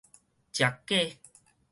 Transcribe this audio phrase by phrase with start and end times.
[0.51, 1.17] 食粿